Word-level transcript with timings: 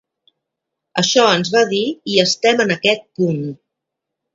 Això 1.01 1.27
ens 1.35 1.53
va 1.57 1.63
dir, 1.75 1.85
i 2.15 2.19
estem 2.27 2.67
en 2.67 2.77
aquest 2.81 3.09
punt. 3.23 3.51